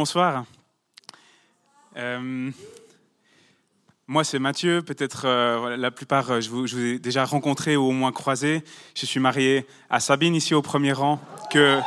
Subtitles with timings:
[0.00, 0.46] Bonsoir.
[1.98, 2.50] Euh,
[4.06, 4.80] moi, c'est Mathieu.
[4.80, 8.64] Peut-être euh, la plupart, euh, je vous, ai déjà rencontré ou au moins croisé.
[8.94, 11.20] Je suis marié à Sabine, ici au premier rang,
[11.52, 11.80] que,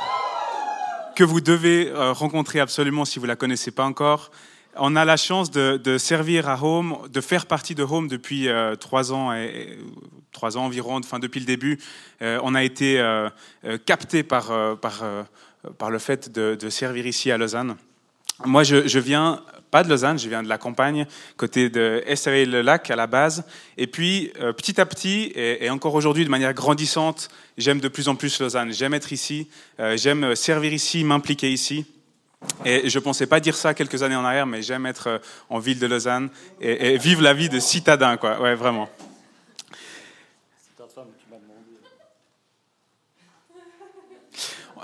[1.16, 4.30] que vous devez rencontrer absolument si vous ne la connaissez pas encore.
[4.76, 8.48] On a la chance de, servir à Home, de faire partie de Home depuis
[8.80, 9.34] trois ans,
[10.32, 11.80] trois ans environ, enfin depuis le début.
[12.22, 13.04] On a été
[13.88, 15.04] capté par, par,
[15.80, 17.76] par le fait de servir ici à Lausanne.
[18.46, 22.92] Moi, je, je, viens pas de Lausanne, je viens de la campagne, côté de Estavayer-le-Lac
[22.92, 23.46] à la base.
[23.78, 27.88] Et puis, euh, petit à petit, et, et encore aujourd'hui de manière grandissante, j'aime de
[27.88, 28.74] plus en plus Lausanne.
[28.74, 29.48] J'aime être ici,
[29.80, 31.86] euh, j'aime servir ici, m'impliquer ici.
[32.66, 35.18] Et je ne pensais pas dire ça quelques années en arrière, mais j'aime être euh,
[35.50, 36.30] en ville de Lausanne
[36.62, 38.42] et, et, vivre la vie de citadin, quoi.
[38.42, 38.90] Ouais, vraiment.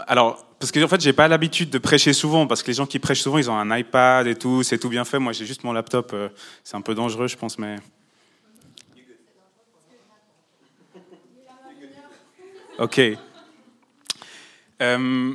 [0.08, 2.86] Alors, parce que en fait, j'ai pas l'habitude de prêcher souvent, parce que les gens
[2.86, 5.18] qui prêchent souvent, ils ont un iPad et tout, c'est tout bien fait.
[5.18, 6.12] Moi, j'ai juste mon laptop.
[6.14, 6.28] Euh,
[6.66, 7.78] c'est un peu dangereux, je pense, mais.
[12.78, 13.02] Ok.
[14.82, 15.34] Euh,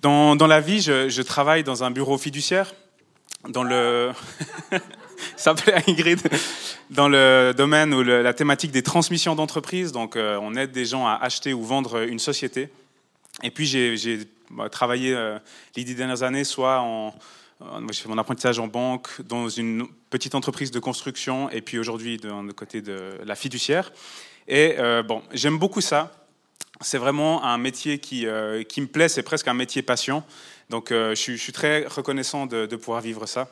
[0.00, 2.72] dans, dans, la vie, je, je, travaille dans un bureau fiduciaire,
[3.48, 4.12] dans le.
[5.36, 6.20] Ça plaît Ingrid.
[6.90, 11.06] Dans le domaine ou la thématique des transmissions d'entreprise, donc euh, on aide des gens
[11.06, 12.70] à acheter ou vendre une société.
[13.42, 13.96] Et puis j'ai
[14.70, 15.38] travaillé euh,
[15.76, 17.14] les dix dernières années, soit en,
[17.90, 22.16] j'ai fait mon apprentissage en banque, dans une petite entreprise de construction, et puis aujourd'hui
[22.18, 23.92] de côté de la fiduciaire.
[24.46, 26.12] Et euh, bon, j'aime beaucoup ça.
[26.80, 30.22] C'est vraiment un métier qui, euh, qui me plaît, c'est presque un métier passion.
[30.70, 33.48] Donc je, suis, très reconnaissant de, pouvoir vivre ça.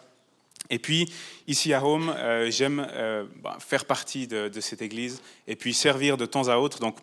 [0.69, 1.11] Et puis
[1.47, 2.15] ici à Home,
[2.49, 2.87] j'aime
[3.43, 6.79] bah, faire partie de, cette église et puis servir de temps à autre.
[6.79, 6.99] Donc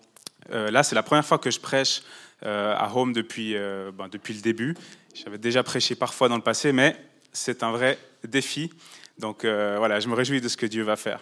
[0.49, 2.03] là, c'est la première fois que je prêche
[2.43, 4.75] à Home depuis, euh, ben, depuis le début.
[5.13, 6.95] J'avais déjà prêché parfois dans le passé, mais
[7.31, 8.71] c'est un vrai défi.
[9.17, 11.21] Donc euh, voilà, je me réjouis de ce que Dieu va faire.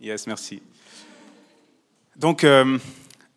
[0.00, 0.62] Yes, merci.
[2.16, 2.78] Donc, euh,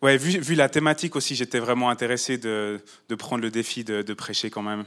[0.02, 4.50] ouais, vu, la thématique aussi, j'étais vraiment intéressé de, de, prendre le défi de, prêcher
[4.50, 4.84] quand même.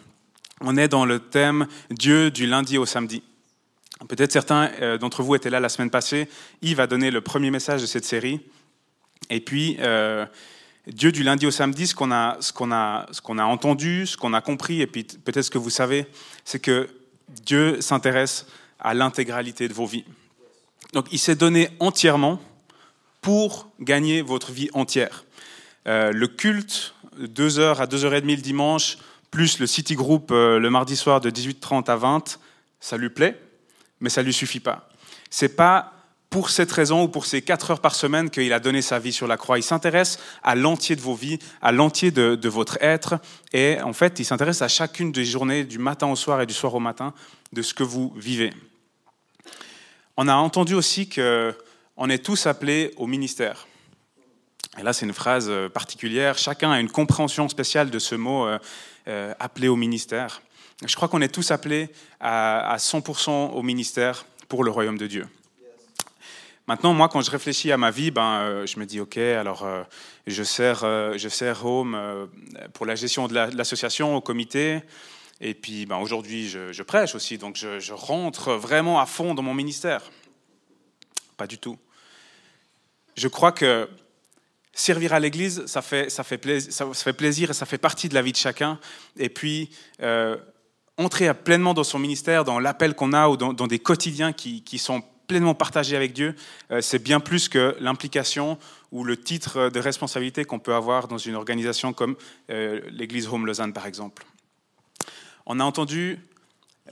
[0.62, 3.24] On est dans le thème Dieu du lundi au samedi.
[4.08, 6.28] Peut-être certains euh, d'entre vous étaient là la semaine passée.
[6.62, 8.42] Yves a donné le premier message de cette série.
[9.30, 10.26] Et puis, euh,
[10.88, 14.34] Dieu du lundi au samedi, ce qu'on a, ce a, ce a entendu, ce qu'on
[14.34, 16.06] a compris, et puis peut-être ce que vous savez,
[16.44, 16.90] c'est que
[17.30, 18.46] Dieu s'intéresse
[18.80, 20.04] à l'intégralité de vos vies.
[20.92, 22.40] Donc il s'est donné entièrement
[23.22, 25.24] pour gagner votre vie entière.
[25.88, 28.98] Euh, le culte, 2h à 2h30 le dimanche,
[29.32, 32.40] plus le City Group euh, le mardi soir de 18h30 à 20,
[32.82, 33.40] ça lui plaît,
[34.02, 34.90] mais ça ne lui suffit pas.
[35.30, 35.93] C'est pas
[36.34, 39.14] pour cette raison ou pour ces quatre heures par semaine qu'il a donné sa vie
[39.14, 39.60] sur la croix.
[39.60, 43.20] Il s'intéresse à l'entier de vos vies, à l'entier de, votre être.
[43.54, 46.54] Et en fait, il s'intéresse à chacune des journées, du matin au soir et du
[46.56, 47.14] soir au matin,
[47.52, 48.52] de ce que vous vivez.
[50.18, 53.68] On a entendu aussi qu'on est tous appelés au ministère.
[54.80, 56.40] Et là, c'est une phrase particulière.
[56.40, 58.58] Chacun a une compréhension spéciale de ce mot euh,
[59.08, 60.42] euh, appelé au ministère.
[60.84, 65.06] Je crois qu'on est tous appelés à, à 100% au ministère pour le royaume de
[65.06, 65.28] Dieu.
[66.66, 69.64] Maintenant, moi, quand je réfléchis à ma vie, ben, euh, je me dis, OK, alors
[69.64, 69.84] euh,
[70.28, 72.30] je, sers, euh, je sers Home
[72.74, 74.82] pour la gestion de l'association, la, au comité.
[75.42, 79.54] Et puis ben, aujourd'hui, je, prêche aussi, donc je, rentre vraiment à fond dans mon
[79.54, 80.10] ministère.
[81.36, 81.78] Pas du tout.
[83.18, 83.90] Je crois que
[84.72, 88.32] servir à l'Église, ça fait, ça, fait plaisir, et ça fait partie de la vie
[88.32, 88.80] de chacun.
[89.18, 89.70] Et puis,
[90.98, 95.04] entrer pleinement dans son ministère, dans l'appel qu'on a ou dans, des quotidiens qui sont
[95.28, 96.36] pleinement partagé avec Dieu,
[96.72, 98.58] euh, c'est bien plus que l'implication
[98.92, 102.16] ou le titre de responsabilité qu'on peut avoir dans une organisation comme
[102.50, 104.26] euh, l'Église Home Lausanne, par exemple.
[105.46, 106.20] On a entendu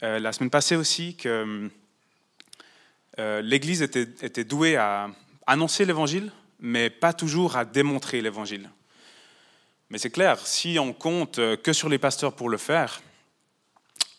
[0.03, 1.69] euh, la semaine passée aussi que
[3.17, 5.11] l'Église était, était, douée à
[5.45, 8.67] annoncer l'Évangile, mais pas toujours à démontrer l'Évangile.
[9.91, 12.99] Mais c'est clair, si on compte que sur les pasteurs pour le faire,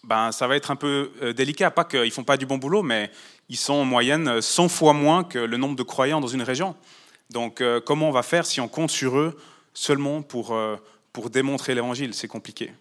[0.04, 1.70] ben, ça va être un peu euh, délicat.
[1.70, 3.10] Pas qu'ils ne font pas du bon boulot, mais
[3.48, 6.74] ils sont en moyenne 100 fois moins que le nombre de croyants dans une région.
[7.30, 9.38] Donc euh, comment on va faire si on compte sur eux
[9.74, 10.76] seulement pour, euh,
[11.12, 12.14] pour démontrer l'évangile?
[12.14, 12.72] C'est compliqué.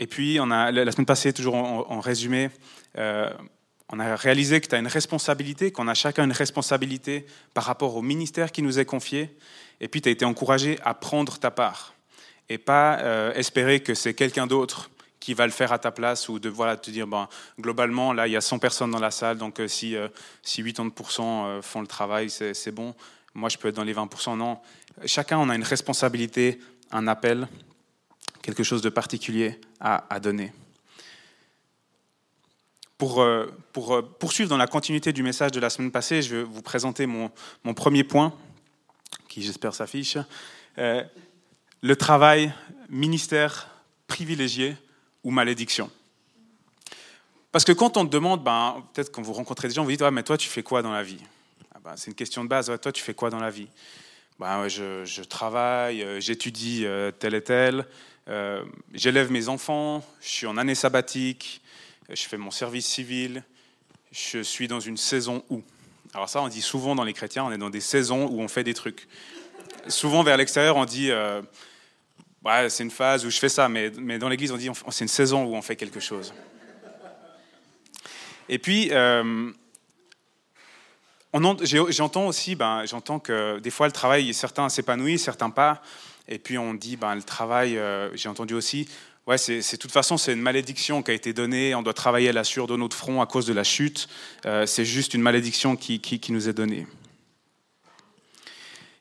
[0.00, 2.50] Et puis, on a, la semaine passée, toujours en, résumé,
[2.96, 7.96] on a réalisé que tu as une responsabilité, qu'on a chacun une responsabilité par rapport
[7.96, 9.36] au ministère qui nous est confié.
[9.80, 11.94] Et puis, tu as été encouragé à prendre ta part
[12.48, 14.90] et pas euh, espérer que c'est quelqu'un d'autre
[15.20, 17.28] qui va le faire à ta place ou de voilà, te dire, ben,
[17.60, 19.96] globalement, là, il y a 100 personnes dans la salle, donc euh, si,
[20.42, 22.94] si 80% font le travail, c'est bon.
[23.34, 24.36] Moi, je peux être dans les 20%.
[24.36, 24.58] Non,
[25.06, 26.58] chacun, on a une responsabilité,
[26.90, 27.48] un appel,
[28.42, 30.52] quelque chose de particulier à, donner.
[32.96, 36.36] Pour, euh, pour, euh, poursuivre dans la continuité du message de la semaine passée, je
[36.36, 37.30] vais vous présenter mon,
[37.62, 38.34] mon premier point,
[39.28, 40.16] qui j'espère s'affiche.
[40.78, 41.04] Euh,
[41.82, 42.52] le travail,
[42.88, 43.68] ministère
[44.06, 44.76] privilégié
[45.24, 45.90] ou malédiction.
[47.52, 50.02] Parce que quand on te demande, ben, peut-être quand vous rencontrez des gens, vous dites,
[50.02, 51.22] mais toi, tu fais quoi dans la vie?
[51.74, 53.68] Ah ben, C'est une question de base, toi, tu fais quoi dans la vie?
[54.38, 56.86] Ben, je, travaille, j'étudie
[57.18, 57.86] tel et tel,
[58.28, 61.62] euh, j'élève mes enfants, je suis en année sabbatique,
[62.10, 63.42] je fais mon service civil,
[64.12, 65.62] je suis dans une saison où.
[66.12, 68.48] Alors ça, on dit souvent dans les chrétiens, on est dans des saisons où on
[68.48, 69.08] fait des trucs.
[69.88, 71.40] Souvent vers l'extérieur, on dit, euh,
[72.44, 75.04] ouais, c'est une phase où je fais ça, mais, mais dans l'église, on dit, c'est
[75.04, 76.32] une saison où on fait quelque chose.
[78.48, 79.52] Et puis, euh,
[81.32, 85.82] j'entends aussi, ben, j'entends que des fois le travail, certains s'épanouissent, certains pas.
[86.28, 88.88] Et puis on dit, ben, le travail, euh, j'ai entendu aussi,
[89.26, 92.32] ouais, de toute façon, c'est une malédiction qui a été donnée, on doit travailler à
[92.32, 94.08] la sueur de front à cause de la chute,
[94.46, 96.86] euh, c'est juste une malédiction qui, qui, nous est donnée.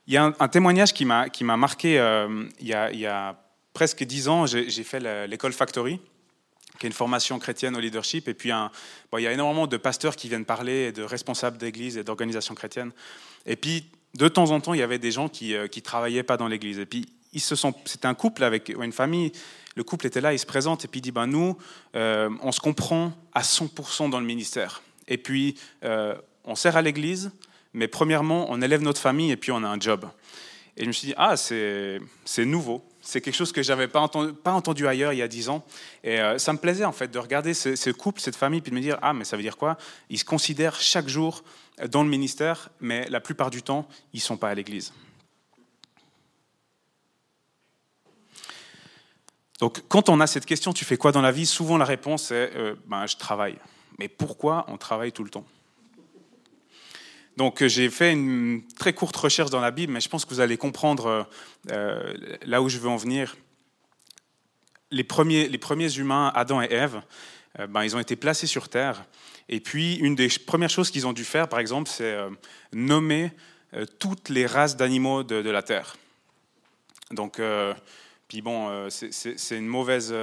[0.07, 1.27] Il y a un, témoignage qui m'a,
[1.57, 3.37] marqué euh, il, y a, il, y a,
[3.73, 5.99] presque dix ans, j'ai, fait l'école Factory
[6.79, 8.27] qui est une formation chrétienne au leadership.
[8.27, 12.03] Et puis, il y a énormément de pasteurs qui viennent parler, de responsables d'église et
[12.03, 12.91] d'organisations chrétiennes.
[13.47, 16.37] Et puis, de temps en temps, il y avait des gens qui ne travaillaient pas
[16.37, 16.77] dans l'église.
[16.77, 17.07] Et puis,
[17.85, 19.31] c'était un couple avec une famille.
[19.75, 21.57] Le couple était là, il se présente et puis il dit ben nous,
[21.95, 24.81] euh, on se comprend à 100% dans le ministère.
[25.07, 26.15] Et puis euh,
[26.45, 27.31] on sert à l'église,
[27.73, 30.05] mais premièrement on élève notre famille et puis on a un job.
[30.75, 31.99] Et je me suis dit ah c'est
[32.45, 35.65] nouveau, c'est quelque chose que pas entendu, pas entendu ailleurs il y a dix ans.
[36.03, 38.75] Et euh, ça me plaisait en fait de regarder ce, couple, cette famille, puis de
[38.75, 39.77] me dire ah mais ça veut dire quoi?
[40.09, 41.43] Ils se considèrent chaque jour
[41.89, 44.93] dans le ministère, mais la plupart du temps ils sont pas à l'église.
[49.59, 51.45] Donc, quand on a cette question, tu fais quoi dans la vie?
[51.45, 53.57] Souvent, la réponse est euh, ben, je travaille.
[53.97, 55.45] Mais pourquoi on travaille tout le temps?
[57.37, 60.39] Donc, j'ai fait une très courte recherche dans la Bible, mais je pense que vous
[60.39, 61.29] allez comprendre
[61.71, 63.37] euh, là où je veux en venir.
[64.91, 67.01] Les premiers, les premiers humains, Adam et Ève,
[67.59, 69.05] euh, ben, ils ont été placés sur Terre.
[69.49, 72.17] Et puis, une des premières choses qu'ils ont dû faire, par exemple, c'est
[72.73, 73.31] nommer
[73.99, 75.95] toutes les races d'animaux de, de, la Terre.
[77.11, 77.39] Donc,
[78.27, 80.13] puis bon, euh, c'est une mauvaise.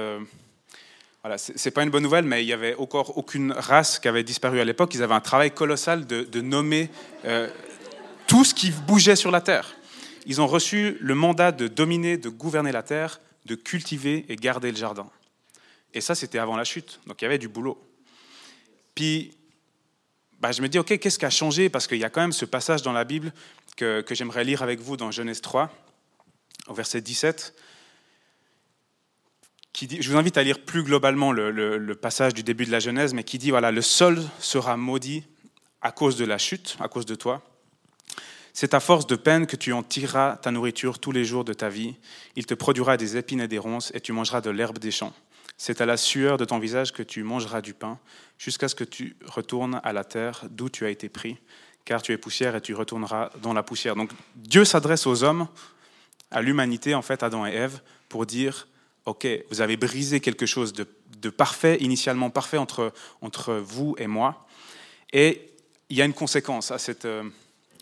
[1.25, 4.23] Voilà, c'est pas une bonne nouvelle, mais il n'y avait encore aucune race qui avait
[4.23, 4.93] disparu à l'époque.
[4.93, 6.91] Ils avaient un travail colossal de, nommer
[7.25, 7.49] euh,
[8.27, 9.75] tout ce qui bougeait sur la terre.
[10.27, 14.69] Ils ont reçu le mandat de dominer, de gouverner la terre, de cultiver et garder
[14.69, 15.09] le jardin.
[15.95, 16.99] Et ça, c'était avant la chute.
[17.07, 17.81] Donc il y avait du boulot.
[18.93, 19.35] Puis,
[20.39, 21.69] bah, je me dis, OK, qu'est-ce qui a changé?
[21.69, 23.33] Parce qu'il y a quand même ce passage dans la Bible
[23.77, 25.71] que j'aimerais lire avec vous dans Genèse 3,
[26.67, 27.55] au verset 17
[29.77, 33.23] je vous invite à lire plus globalement le, passage du début de la Genèse, mais
[33.23, 35.23] qui dit, voilà, le sol sera maudit
[35.81, 37.43] à cause de la chute, à cause de toi.
[38.53, 41.51] C'est à force de peine que tu en tireras ta nourriture tous les jours de
[41.51, 41.95] ta vie.
[42.37, 45.13] Il te produira des épines et des ronces, et tu mangeras de l'herbe des champs.
[45.57, 47.99] C'est à la sueur de ton visage que tu mangeras du pain,
[48.37, 51.37] jusqu'à ce que tu retournes à la terre d'où tu as été pris,
[51.83, 53.97] car tu es poussière et tu retourneras dans la poussière.
[53.97, 55.47] Donc Dieu s'adresse aux hommes,
[56.31, 58.67] à l'humanité, en fait, Adam et Ève, pour dire
[59.05, 60.85] OK, vous avez brisé quelque chose de,
[61.29, 64.45] parfait, initialement parfait entre, entre vous et moi.
[65.13, 65.51] Et
[65.89, 67.23] il y a une conséquence à cette, euh,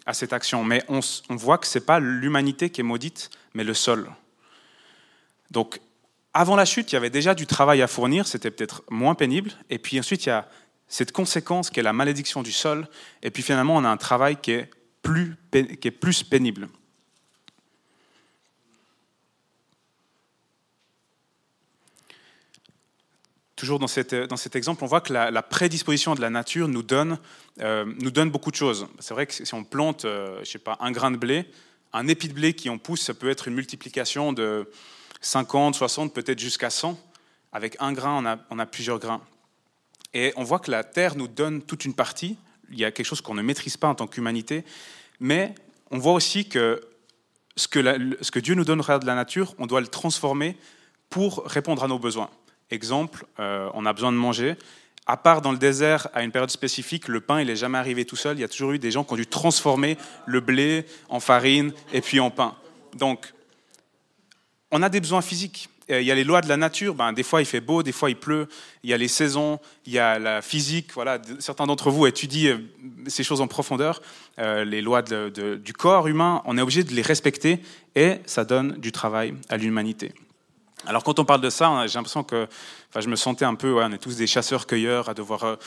[0.05, 0.63] à cette action.
[0.63, 0.99] Mais on,
[1.29, 4.09] on voit que ce n'est pas l'humanité qui est maudite, mais le sol.
[5.51, 5.79] Donc,
[6.33, 9.51] avant la chute, il y avait déjà du travail à fournir, c'était peut-être moins pénible.
[9.69, 10.47] Et puis ensuite, il y a
[10.87, 12.87] cette conséquence qui est la malédiction du sol.
[13.21, 14.69] Et puis finalement, on a un travail qui est
[15.01, 16.69] plus, qui est plus pénible.
[23.55, 27.19] Toujours dans, dans cet exemple, on voit que la, prédisposition de la nature nous donne,
[27.62, 28.88] euh, nous donne beaucoup de choses.
[29.00, 31.45] C'est vrai que si on plante, euh, je sais pas, un grain de blé,
[31.93, 34.69] un épi de blé qui en pousse, ça peut être une multiplication de
[35.22, 37.00] 50, 60, peut-être jusqu'à 100.
[37.51, 39.22] Avec un grain, on a, on a plusieurs grains.
[40.15, 42.38] Et on voit que la terre nous donne toute une partie.
[42.72, 44.63] Il y a quelque chose qu'on ne maîtrise pas en tant qu'humanité.
[45.19, 45.53] Mais
[45.91, 46.81] on voit aussi que
[47.55, 50.57] ce que, ce que Dieu nous donnera de la nature, on doit le transformer
[51.10, 52.31] pour répondre à nos besoins.
[52.73, 54.55] Exemple, on a besoin de manger.
[55.05, 58.05] À part dans le désert, à une période spécifique, le pain, il n'est jamais arrivé
[58.05, 58.37] tout seul.
[58.37, 61.73] Il y a toujours eu des gens qui ont dû transformer le blé en farine
[61.91, 62.55] et puis en pain.
[62.95, 63.33] Donc,
[64.71, 65.69] on a des besoins physiques.
[65.91, 66.95] Euh, il y a les lois de la nature.
[66.95, 68.47] Ben, des fois, il fait beau, des fois, il pleut.
[68.83, 70.93] Il y a les saisons, il y a la physique.
[70.93, 72.59] Voilà, certains d'entre vous étudient euh,
[73.07, 74.01] ces choses en profondeur.
[74.39, 77.59] Euh, les lois du corps humain, on est obligé de les respecter
[77.95, 80.13] et ça donne du travail à l'humanité.
[80.85, 82.47] Alors quand on parle de ça, j'ai l'impression que,
[82.89, 85.57] enfin, je me sentais un peu, on est tous des chasseurs-cueilleurs à devoir,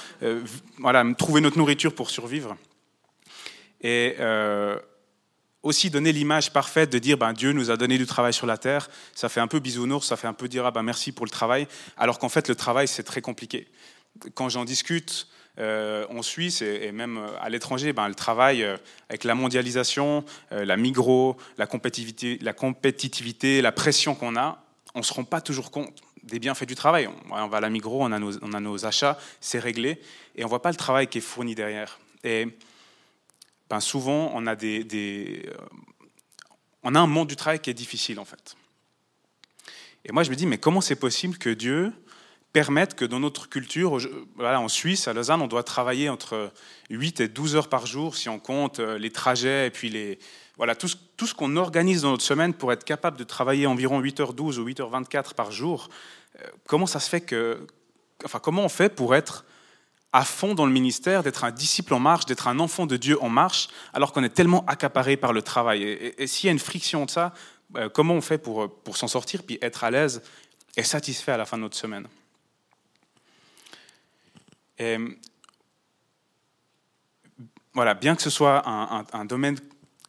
[0.78, 2.56] voilà, trouver notre nourriture pour survivre.
[3.80, 4.16] Et
[5.66, 8.56] aussi donner l'image parfaite de dire ben, Dieu nous a donné du travail sur la
[8.56, 8.88] terre.
[9.14, 11.30] Ça fait un peu bisounours, ça fait un peu dire ah, ben, merci pour le
[11.30, 13.68] travail, alors qu'en fait le travail c'est très compliqué.
[14.34, 18.76] Quand j'en discute euh, en Suisse et, même euh, à l'étranger, ben, le travail euh,
[19.08, 24.65] avec la mondialisation, la migro, la, compétitivité, la pression qu'on a,
[24.96, 27.06] on ne se rend pas toujours compte des bienfaits du travail.
[27.30, 28.18] On, va à la migro, on a
[28.60, 30.00] nos, achats, c'est réglé,
[30.34, 32.00] et on ne voit pas le travail qui est fourni derrière.
[32.24, 32.48] Et
[33.68, 35.54] ben souvent on a, des, euh,
[36.82, 38.56] on a un monde du travail qui est difficile en fait.
[40.06, 41.92] Et moi je me dis, mais comment c'est possible que Dieu
[42.54, 43.98] permette que dans notre culture,
[44.38, 46.50] en Suisse, à Lausanne, on doit travailler entre
[46.88, 50.18] 8 et 12 heures par jour si on compte euh, les trajets et puis les,
[50.56, 53.66] voilà, tout ce, tout ce qu'on organise dans notre semaine pour être capable de travailler
[53.66, 55.88] environ 8h12 ou 8h24 par jour.
[56.40, 57.66] Euh, comment ça se fait que,
[58.24, 59.44] enfin, comment on fait pour être
[60.12, 63.22] à fond dans le ministère, d'être un disciple en marche, d'être un enfant de Dieu
[63.22, 65.82] en marche, alors qu'on est tellement accaparé par le travail?
[65.82, 67.34] Et, s'il y a une friction de ça,
[67.76, 70.22] euh, comment on fait pour, pour s'en sortir, puis être à l'aise
[70.76, 72.06] et satisfait à la fin de notre semaine?
[77.76, 79.58] Voilà, bien que ce soit un, domaine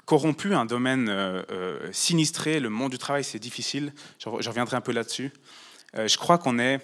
[0.08, 3.94] corrompu, un domaine euh, euh, sinistré, le monde du travail, c'est difficile.
[4.18, 5.32] Je, reviendrai un peu là-dessus.
[5.94, 6.80] je crois qu'on est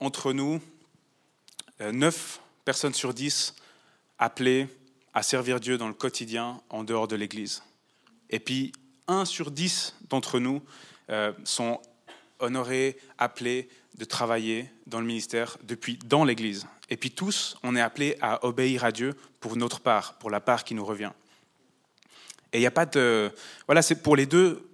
[0.00, 0.60] entre nous
[1.92, 3.54] neuf personnes sur dix
[4.18, 4.68] appelées
[5.12, 7.62] à servir Dieu dans le quotidien en dehors de l'Église.
[8.30, 8.72] Et puis,
[9.06, 10.62] un sur dix d'entre nous
[11.10, 11.80] euh, sont
[12.38, 16.66] honorés, appelés de travailler dans le ministère depuis dans l'Église.
[16.90, 20.40] Et puis tous, on est appelés à obéir à Dieu pour notre part, pour la
[20.40, 21.12] part qui nous revient.
[22.54, 23.30] Et il n'y a pas de...
[23.66, 24.66] Voilà, c'est pour les deux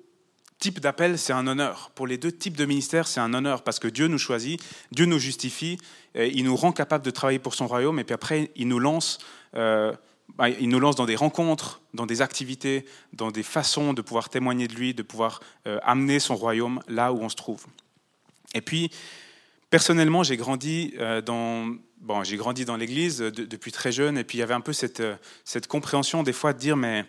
[0.60, 1.90] type d'appel, c'est un honneur.
[1.94, 5.06] Pour les deux types de ministères, c'est un honneur parce que Dieu nous choisit, Dieu
[5.06, 5.78] nous justifie,
[6.14, 9.18] il nous rend capable de travailler pour son royaume et puis après, il nous lance.
[9.56, 9.92] Euh,
[10.36, 12.84] bah, il nous lance dans des rencontres, dans des activités,
[13.14, 17.12] dans des façons de pouvoir témoigner de lui, de pouvoir euh, amener son royaume là
[17.12, 17.64] où on se trouve.
[18.54, 18.90] Et puis,
[19.70, 24.38] personnellement, j'ai grandi euh, dans, bon, j'ai grandi dans l'Église depuis très jeune, et puis
[24.38, 25.02] il y avait un peu cette,
[25.44, 27.06] cette compréhension des fois de dire, mais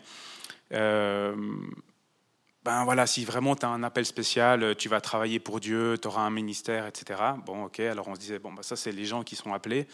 [2.63, 5.97] ben voilà, si vraiment tu as un appel spécial, euh, tu vas travailler pour Dieu,
[5.99, 7.19] tu auras un ministère, etc.
[7.45, 9.87] Bon, ok, alors on se disait, bon, ben ça, c'est les gens qui sont appelés.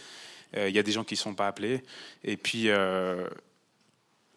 [0.55, 1.81] Euh, il y a des gens qui ne sont pas appelés.
[2.23, 3.27] Et puis, euh,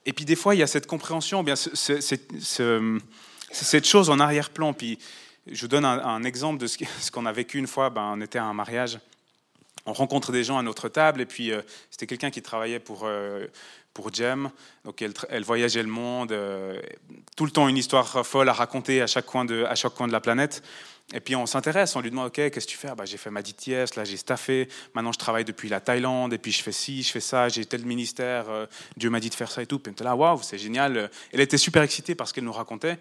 [0.07, 2.27] et puis des fois, il y a cette compréhension, bien, cette
[3.85, 4.75] chose en arrière-plan.
[4.75, 4.99] Puis,
[5.51, 7.91] je vous donne un, exemple de ce qu'on a vécu une fois.
[7.91, 8.99] Ben, on était à un mariage.
[9.87, 11.53] On rencontre des gens à notre table, et puis
[11.91, 13.09] c'était quelqu'un qui travaillait pour
[13.95, 14.51] pour Jem.
[14.85, 16.81] Donc elle, voyageait le monde, euh,
[17.37, 20.07] tout le temps une histoire folle à raconter à chaque coin de, à chaque coin
[20.07, 20.63] de la planète.
[21.13, 22.89] Et puis on s'intéresse, on lui demande, OK, qu'est-ce que tu fais?
[22.89, 26.33] Ah, bah, J'ai fait ma DTS, là j'ai staffé, maintenant je travaille depuis la Thaïlande,
[26.33, 28.67] et puis je fais ci, je fais ça, j'ai tel ministère, euh,
[28.97, 29.81] Dieu m'a dit de faire ça et tout.
[29.81, 31.11] Puis on là, waouh, c'est génial.
[31.33, 32.99] Elle était super excitée parce qu'elle nous racontait.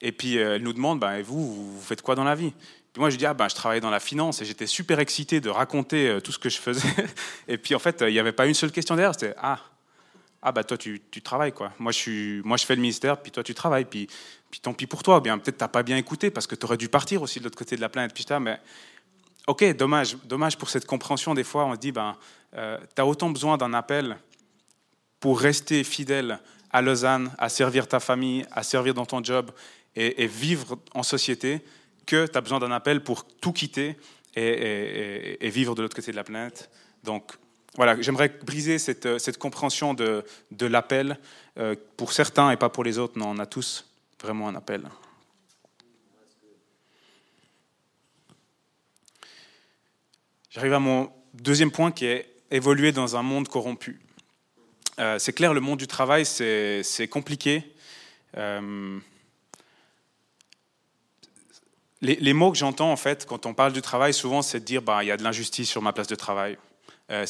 [0.00, 2.52] Et puis euh, elle nous demande, bah, et vous, vous faites quoi dans la vie?
[2.92, 5.40] Puis moi, je dis, ah ben, je travaillais dans la finance et j'étais super excité
[5.40, 6.88] de raconter tout ce que je faisais.
[7.46, 9.14] Et puis, en fait, il n'y avait pas une seule question derrière.
[9.14, 9.60] C'était, ah,
[10.42, 11.72] ah bah toi tu, tu, travailles quoi.
[11.78, 14.08] Moi je suis, moi je fais le ministère, puis toi tu travailles, puis,
[14.50, 15.20] puis tant pis pour toi.
[15.20, 17.58] Bien peut-être t'as pas bien écouté parce que tu aurais dû partir aussi de l'autre
[17.58, 18.14] côté de la planète.
[18.14, 18.58] Puis mais
[19.46, 21.34] ok, dommage, dommage pour cette compréhension.
[21.34, 22.16] Des fois on se dit ben
[22.56, 24.16] euh, tu as autant besoin d'un appel
[25.20, 29.50] pour rester fidèle à Lausanne, à servir ta famille, à servir dans ton job
[29.96, 31.60] et, vivre en société,
[32.06, 33.96] que tu as besoin d'un appel pour tout quitter
[34.36, 36.70] et, et vivre de l'autre côté de la planète.
[37.02, 37.32] Donc
[37.80, 40.22] voilà, j'aimerais briser cette, euh, compréhension de,
[40.60, 41.18] l'appel
[41.56, 43.18] euh, pour certains et pas pour les autres.
[43.18, 43.86] Non, on a tous
[44.22, 44.82] vraiment un appel.
[50.50, 53.98] J'arrive à mon deuxième point qui est évoluer dans un monde corrompu.
[54.98, 57.64] Euh, c'est clair, le monde du travail, c'est compliqué.
[62.02, 64.82] les, mots que j'entends, en fait, quand on parle du travail, souvent, c'est de dire
[64.82, 66.58] bah, il y a de l'injustice sur ma place de travail.
[67.10, 67.26] Euh,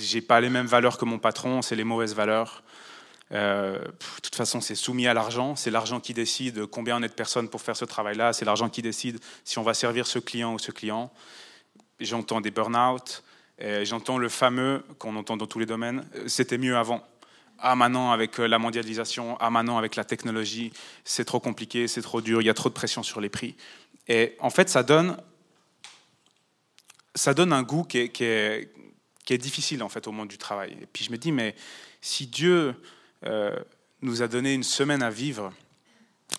[0.00, 2.62] j'ai pas les mêmes valeurs que mon patron, c'est les mauvaises valeurs.
[3.32, 5.54] Euh, de toute façon, c'est soumis à l'argent.
[5.54, 8.32] C'est l'argent qui décide combien on est de personnes pour faire ce travail-là.
[8.32, 11.12] C'est l'argent qui décide si on va servir ce client ou ce client.
[12.00, 13.22] j'entends des burn-out,
[13.82, 17.06] j'entends le fameux qu'on entend dans tous les domaines, c'était mieux avant.
[17.58, 20.72] Ah maintenant avec la mondialisation, ah maintenant avec la technologie,
[21.04, 23.54] c'est trop compliqué, c'est trop dur, il y a trop de pression sur les prix.
[24.08, 25.18] Et en fait, ça donne,
[27.14, 28.72] ça donne un goût qui qui est,
[29.24, 30.76] qui est difficile en fait au monde du travail.
[30.80, 31.54] Et puis je me dis, mais
[32.00, 32.74] si Dieu
[33.26, 33.56] euh,
[34.02, 35.52] nous a donné une semaine à vivre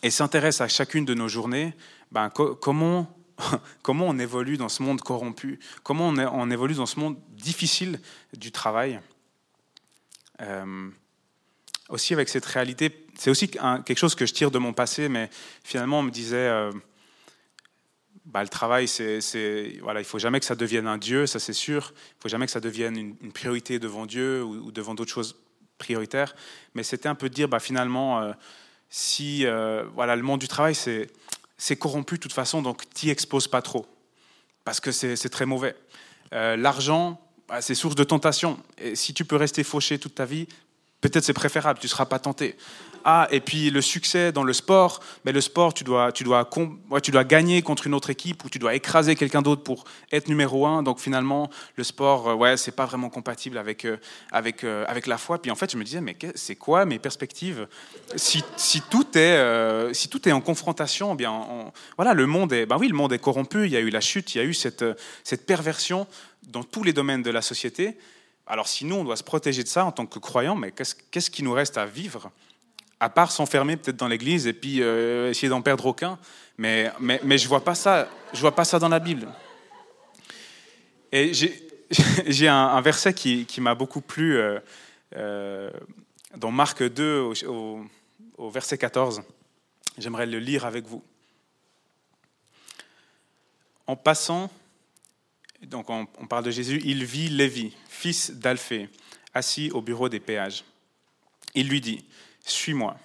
[0.04, 1.74] et s'intéresse à chacune de nos journées,
[2.12, 3.16] ben, comment,
[3.82, 5.60] comment on évolue dans ce monde corrompu?
[5.84, 8.00] Comment on, évolue dans ce monde difficile
[8.36, 9.00] du travail?
[10.42, 10.90] Euh,
[11.90, 15.30] Aussi avec cette réalité, c'est aussi quelque chose que je tire de mon passé, mais
[15.64, 16.38] finalement on me disait...
[16.38, 16.72] Euh,
[18.32, 19.20] bah, le travail, c'est,
[19.82, 21.94] voilà, il faut jamais que ça devienne un Dieu, ça c'est sûr.
[21.94, 25.36] Il ne faut jamais que ça devienne une, priorité devant Dieu ou, devant d'autres choses
[25.78, 26.34] prioritaires.
[26.74, 28.32] Mais c'était un peu de dire, bah, finalement, euh,
[28.90, 31.10] si euh, voilà, le monde du travail, c'est,
[31.58, 33.86] c'est corrompu de toute façon, donc t'y exposes pas trop,
[34.64, 35.76] parce que c'est, très mauvais.
[36.32, 37.20] Euh, l'argent,
[37.50, 38.58] bah, c'est source de tentation.
[38.78, 40.48] Et si tu peux rester fauché toute ta vie,
[41.02, 42.56] peut-être c'est préférable, tu ne seras pas tenté.
[43.04, 46.48] Ah, et puis le succès dans le sport, mais le sport, tu dois, tu dois,
[47.02, 50.28] tu dois gagner contre une autre équipe ou tu dois écraser quelqu'un d'autre pour être
[50.28, 50.84] numéro un.
[50.84, 53.98] Donc finalement, le sport, euh, ouais, c'est pas vraiment compatible avec, euh,
[54.32, 55.42] avec, euh, avec la foi.
[55.42, 57.68] Puis en fait, je me disais, mais c'est quoi mes perspectives?
[58.16, 62.66] Si, si, tout est, si tout est en confrontation, eh bien, voilà, le monde est,
[62.66, 63.66] ben oui, le monde est corrompu.
[63.66, 64.86] Il y a eu la chute, il y a eu cette,
[65.24, 66.08] cette perversion
[66.48, 67.98] dans tous les domaines de la société.
[68.52, 71.32] Alors si nous, on doit se protéger de ça en tant que croyants, mais qu'est-ce
[71.32, 72.32] qui nous reste à vivre
[73.00, 76.20] à part s'enfermer peut-être dans l'église et puis euh, essayer d'en perdre aucun?
[76.58, 79.30] Mais, mais, mais je vois, pas ça, je vois pas ça dans la Bible.
[81.14, 84.60] Et j'ai un, verset qui, qui m'a beaucoup plu euh,
[85.16, 85.72] euh,
[86.36, 87.86] dans Marc 2, au,
[88.38, 89.24] au verset 14.
[89.98, 91.02] J'aimerais le lire avec vous.
[93.88, 94.52] En passant,
[95.68, 98.90] donc on, parle de Jésus, il vit Lévi, fils d'Alphée,
[99.34, 100.64] assis au bureau des péages.
[101.54, 102.04] Il lui dit,
[102.44, 102.98] suis-moi.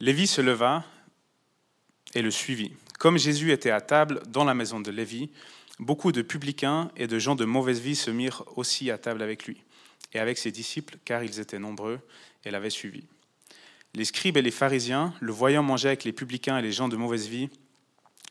[0.00, 0.84] Lévi se leva
[2.14, 2.72] et le suivit.
[2.98, 5.30] Comme Jésus était à table dans la maison de Lévi,
[5.78, 9.46] beaucoup de publicains et de gens de mauvaise vie se mirent aussi à table avec
[9.46, 9.62] lui
[10.12, 12.00] et avec ses disciples, car ils étaient nombreux
[12.44, 13.04] et l'avaient suivi.
[13.94, 16.96] Les scribes et les pharisiens, le voyant manger avec les publicains et les gens de
[16.96, 17.50] mauvaise vie,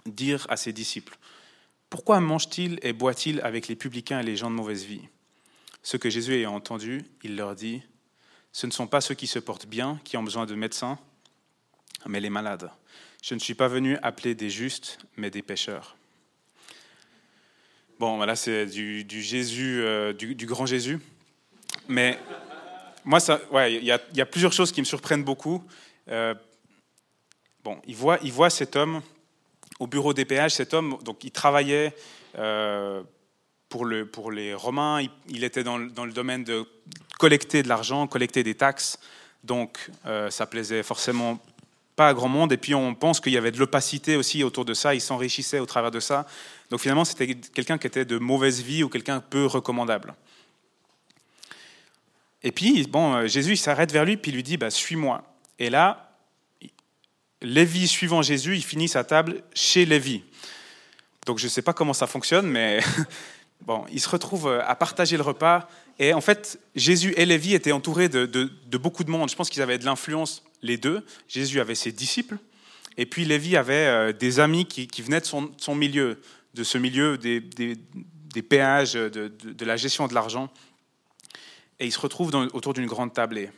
[0.06, 1.18] dirent à ses disciples
[1.90, 5.08] Pourquoi mange-t-il et boit-il avec les publicains et les gens de mauvaise vie?
[5.84, 7.82] Ce que Jésus ayant entendu, il leur dit
[8.52, 10.98] ce ne sont pas ceux qui se portent bien qui ont besoin de médecins,
[12.06, 12.72] mais les malades.
[13.22, 15.96] Je ne suis pas venu appeler des justes, mais des pécheurs.
[18.00, 21.00] Bon, voilà, c'est du, Jésus, euh, du, grand Jésus.
[21.88, 22.20] Mais
[23.04, 23.20] moi,
[23.52, 25.64] ouais, il y, a plusieurs choses qui me surprennent beaucoup.
[26.10, 26.36] Euh,
[27.64, 29.02] bon, il voit, il voit cet homme
[29.80, 30.56] au bureau des péages.
[30.56, 31.96] Cet homme, donc, il travaillait
[32.38, 33.04] euh,
[33.70, 35.02] pour, le, pour les Romains.
[35.30, 36.66] Il, était dans, dans, le domaine de
[37.20, 39.00] collecter de l'argent, collecter des taxes.
[39.44, 41.40] Donc, euh, ça plaisait forcément
[41.96, 42.52] pas à grand monde.
[42.52, 44.94] Et puis, on pense qu'il y avait de l'opacité aussi autour de ça.
[44.94, 46.26] Il s'enrichissait au travers de ça.
[46.70, 50.14] Donc, finalement, c'était quelqu'un qui était de mauvaise vie ou quelqu'un peu recommandable.
[52.44, 55.24] Et puis, bon, euh, Jésus s'arrête vers lui, puis lui dit bah, Suis-moi.
[55.60, 56.07] Et là,
[57.42, 60.24] Lévi, suivant Jésus, il finit sa table chez Lévi.
[61.26, 62.80] Donc, je ne sais pas comment ça fonctionne, mais
[63.62, 65.68] bon, il se retrouve à partager le repas
[66.00, 69.30] et en fait, Jésus et Lévi étaient entourés de, beaucoup de monde.
[69.30, 71.06] Je pense qu'ils avaient de l'influence, les deux.
[71.28, 72.38] Jésus avait ses disciples,
[72.98, 76.20] et puis Lévi avait euh, des amis qui, venaient de son, milieu,
[76.54, 77.42] de ce milieu des,
[78.48, 80.50] péages, de, la gestion de l'argent.
[81.80, 83.50] Et ils se retrouvent autour d'une grande tablée.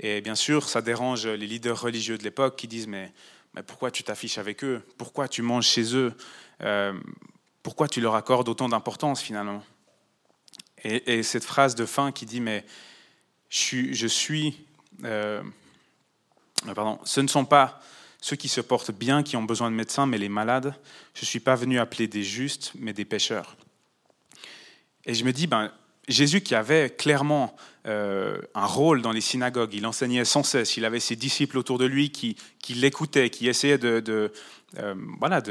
[0.00, 3.12] Et bien sûr, ça dérange les leaders religieux de l'époque qui disent mais,
[3.66, 4.82] pourquoi tu t'affiches avec eux?
[4.98, 6.14] Pourquoi tu manges chez eux?
[6.62, 6.92] Euh,
[7.62, 9.62] Pourquoi tu leur accordes autant d'importance finalement?
[10.82, 12.64] Et, cette phrase de fin qui dit, mais
[13.48, 14.66] je suis...
[15.04, 15.42] Euh,
[16.74, 17.80] pardon, ce ne sont pas
[18.20, 20.74] ceux qui se portent bien qui ont besoin de médecins, mais les malades.
[21.14, 23.56] Je ne suis pas venu appeler des justes, mais des pécheurs.
[25.06, 25.70] Et je me dis, ben,
[26.08, 30.84] Jésus qui avait clairement euh, un rôle dans les synagogues, il enseignait sans cesse, il
[30.84, 32.36] avait ses disciples autour de lui qui,
[32.70, 34.32] l'écoutaient, qui essayaient de
[34.78, 35.42] euh, voilà,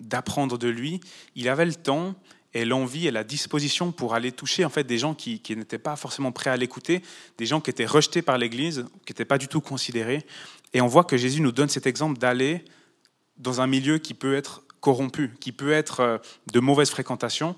[0.00, 1.00] d'apprendre de lui.
[1.34, 2.14] Il avait le temps
[2.52, 5.96] et l'envie et la disposition pour aller toucher en fait des gens qui, n'étaient pas
[5.96, 7.02] forcément prêts à l'écouter,
[7.36, 10.24] des gens qui étaient rejetés par l'Église, qui n'étaient pas du tout considérés.
[10.72, 12.64] Et on voit que Jésus nous donne cet exemple d'aller
[13.36, 16.18] dans un milieu qui peut être corrompu, qui peut être euh,
[16.52, 17.56] de mauvaise fréquentation,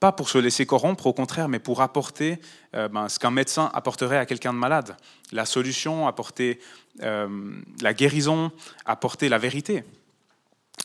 [0.00, 2.38] pas pour se laisser corrompre, au contraire, mais pour apporter
[2.74, 4.96] euh, ben, ce qu'un médecin apporterait à quelqu'un de malade,
[5.32, 6.60] la solution, apporter
[7.02, 8.52] euh, la guérison,
[8.84, 9.84] apporter la vérité.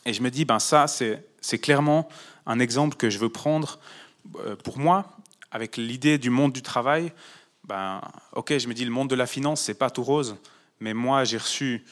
[0.06, 2.08] Et je me dis, ben ça, c'est clairement
[2.46, 3.80] un exemple que je veux prendre
[4.38, 5.18] euh, pour moi,
[5.52, 7.12] avec l'idée du monde du travail,
[7.66, 8.02] ben,
[8.34, 10.38] ok, je me dis le monde de la finance, c'est pas tout rose,
[10.80, 11.86] mais moi j'ai reçu,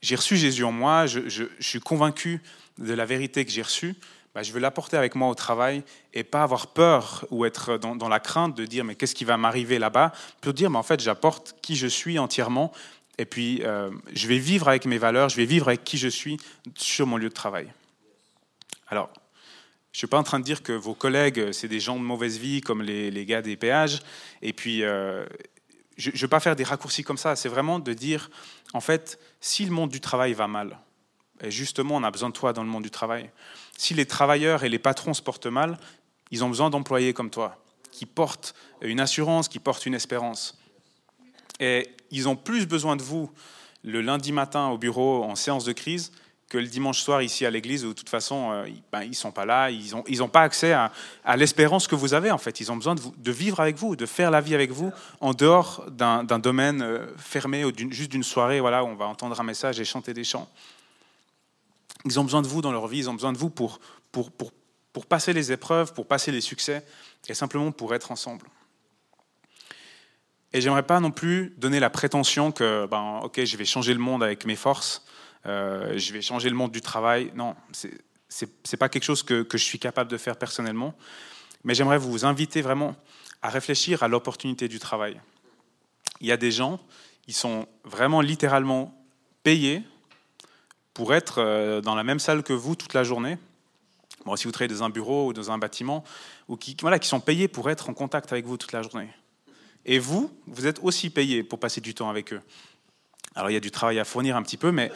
[0.00, 2.40] j'ai reçu Jésus en moi, je, suis convaincu
[2.78, 3.94] de la vérité que j'ai reçue.
[4.38, 5.82] Ben, je veux l'apporter avec moi au travail
[6.14, 9.24] et pas avoir peur ou être dans, dans la crainte de dire mais qu'est-ce qui
[9.24, 12.70] va m'arriver là-bas, pour dire mais en fait j'apporte qui je suis entièrement
[13.18, 16.06] et puis euh, je vais vivre avec mes valeurs, je vais vivre avec qui je
[16.06, 16.36] suis
[16.76, 17.66] sur mon lieu de travail.
[18.86, 19.10] Alors
[19.90, 22.04] je ne suis pas en train de dire que vos collègues, c'est des gens de
[22.04, 23.98] mauvaise vie, comme les, gars des péages.
[24.40, 25.26] Et puis, euh,
[25.96, 27.34] je ne veux pas faire des raccourcis comme ça.
[27.34, 28.30] C'est vraiment de dire,
[28.72, 30.78] en fait, si le monde du travail va mal,
[31.40, 33.30] et justement, on a besoin de toi dans le monde du travail,
[33.76, 35.78] si les travailleurs et les patrons se portent mal,
[36.30, 37.58] ils ont besoin d'employés comme toi,
[37.90, 40.58] qui portent une assurance, qui portent une espérance.
[41.60, 43.30] Et ils ont plus besoin de vous
[43.84, 46.12] le lundi matin au bureau en séance de crise
[46.48, 49.14] que le dimanche soir ici à l'église, où de toute façon, euh, ben, ils ne
[49.14, 50.90] sont pas là, ils n'ont ont pas accès à,
[51.36, 52.60] l'espérance que vous avez en fait.
[52.60, 55.34] Ils ont besoin de, de, vivre avec vous, de faire la vie avec vous en
[55.34, 59.44] dehors d'un domaine euh, fermé ou juste d'une soirée voilà, où on va entendre un
[59.44, 60.48] message et chanter des chants.
[62.08, 63.80] Ils ont besoin de vous dans leur vie, ils ont besoin de vous pour,
[64.12, 64.52] pour, pour,
[64.92, 66.84] pour passer les épreuves, pour passer les succès
[67.28, 68.46] et simplement pour être ensemble.
[70.52, 74.00] Et j'aimerais pas non plus donner la prétention que, ben, ok, je vais changer le
[74.00, 75.04] monde avec mes forces.
[75.46, 77.30] Euh, je vais changer le monde du travail.
[77.34, 77.86] Non, ce
[78.44, 80.94] n'est pas quelque chose que, je suis capable de faire personnellement.
[81.64, 82.96] Mais j'aimerais vous inviter vraiment
[83.42, 85.20] à réfléchir à l'opportunité du travail.
[86.20, 86.80] Il y a des gens,
[87.26, 88.94] ils sont vraiment littéralement
[89.42, 89.82] payés
[90.98, 93.38] pour être euh, dans la même salle que vous toute la journée.
[94.26, 96.02] Bon, si vous travaillez dans un bureau ou dans un bâtiment,
[96.48, 99.08] ou qui, voilà, qui sont payés pour être en contact avec vous toute la journée.
[99.86, 102.40] Et vous, vous êtes aussi payés pour passer du temps avec eux.
[103.36, 104.90] Alors il y a du travail à fournir un petit peu, mais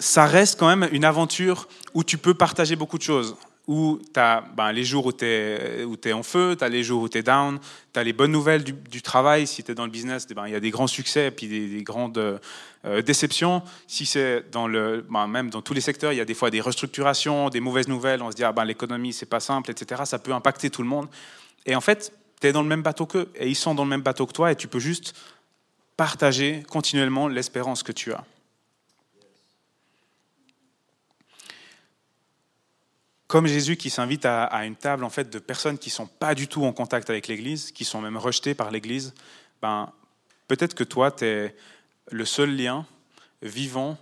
[0.00, 3.36] ça reste quand même une aventure où tu peux partager beaucoup de choses.
[3.70, 7.02] Où tu as ben, les jours où tu es, en feu, tu as les jours
[7.02, 7.60] où tu es down,
[7.92, 9.46] tu as les bonnes nouvelles du, travail.
[9.46, 11.30] Si tu es dans le business, eh ben, il y a des grands succès et
[11.30, 13.62] puis des, grandes euh, déceptions.
[13.86, 16.50] Si c'est dans le, ben, même dans tous les secteurs, il y a des fois
[16.50, 18.22] des restructurations, des mauvaises nouvelles.
[18.22, 20.02] On se dit, ah, ben, l'économie, c'est pas simple, etc.
[20.04, 21.06] Ça peut impacter tout le monde.
[21.64, 23.90] Et en fait, tu es dans le même bateau qu'eux et ils sont dans le
[23.90, 25.14] même bateau que toi et tu peux juste
[25.96, 28.24] partager continuellement l'espérance que tu as.
[33.30, 36.48] Comme Jésus qui s'invite à, une table en fait de personnes qui sont pas du
[36.48, 39.14] tout en contact avec l'Église, qui sont même rejetées par l'Église,
[39.62, 39.92] ben,
[40.48, 41.54] peut-être que toi, tu es
[42.10, 42.84] le seul lien
[43.40, 43.96] vivant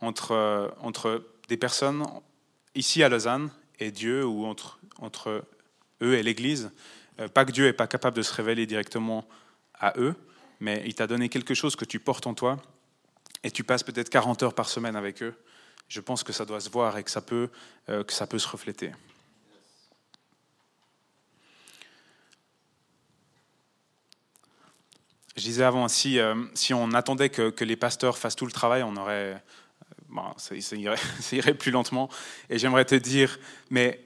[0.00, 2.02] entre, entre des personnes
[2.74, 5.44] ici à Lausanne et Dieu, ou entre, entre
[6.02, 6.72] eux et l'Église.
[7.20, 9.24] Euh, pas que Dieu n'est pas capable de se révéler directement
[9.78, 10.16] à eux,
[10.58, 12.60] mais il t'a donné quelque chose que tu portes en toi
[13.44, 15.36] et tu passes peut-être 40 heures par semaine avec eux.
[15.88, 17.50] Je pense que ça doit se voir et que ça peut,
[17.88, 18.92] euh, que ça peut se refléter.
[25.36, 28.52] Je disais avant, si, euh, si on attendait que, que, les pasteurs fassent tout le
[28.52, 29.38] travail, on aurait, euh,
[30.08, 32.08] bon, ça, irait, ça, irait, plus lentement.
[32.48, 33.38] Et j'aimerais te dire,
[33.70, 34.00] mais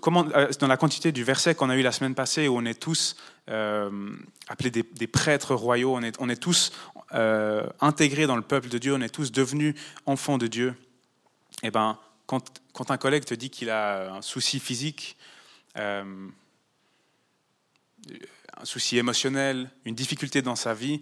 [0.00, 2.80] comment, dans la quantité du verset qu'on a eu la semaine passée, où on est
[2.80, 3.16] tous
[3.48, 6.72] appelés des, prêtres royaux, on est, tous
[7.14, 9.74] euh, intégrés dans le peuple de Dieu, on est tous devenus
[10.06, 10.74] enfants de Dieu.
[11.62, 15.16] Et eh ben, quand, un collègue te dit qu'il a un souci physique,
[15.76, 16.28] euh,
[18.58, 21.00] un souci émotionnel, une difficulté dans sa vie,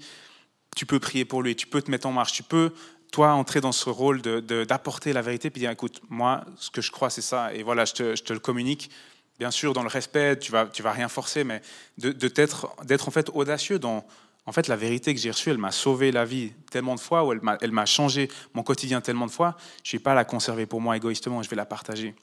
[0.77, 2.73] tu peux prier pour lui, tu peux te mettre en marche, tu peux,
[3.11, 6.83] toi, entrer dans ce rôle d'apporter de, la vérité, puis dire, écoute, moi, ce que
[6.83, 8.91] je crois, c'est ça, et voilà, je te le communique,
[9.39, 11.63] bien sûr, dans le respect, tu vas, tu vas rien forcer, mais
[11.99, 14.05] de, d'être en fait audacieux dans
[14.47, 17.25] en fait la vérité que j'ai reçue, elle m'a sauvé la vie tellement de fois,
[17.25, 20.15] ou elle m'a, elle m'a changé mon quotidien tellement de fois, je ne vais pas
[20.15, 22.15] la conserver pour moi égoïstement, je vais la partager.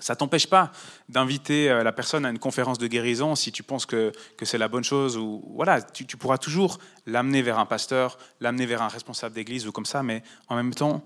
[0.00, 0.72] Ça t'empêche pas
[1.08, 4.58] d'inviter euh, la personne à une conférence de guérison si tu penses que, que c'est
[4.58, 5.16] la bonne chose.
[5.16, 9.66] Ou, voilà, tu, tu pourras toujours l'amener vers un pasteur, l'amener vers un responsable d'église
[9.66, 11.04] ou comme ça, mais en même temps,